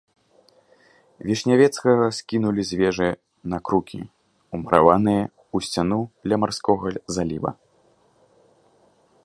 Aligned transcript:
Вішнявецкага 1.31 2.05
скінулі 2.19 2.61
з 2.69 2.79
вежы 2.81 3.09
на 3.53 3.57
крукі, 3.69 4.01
умураваныя 4.59 5.21
ў 5.27 5.57
сцяну 5.67 5.99
ля 6.31 6.35
марскога 6.45 6.87
заліва. 7.19 7.51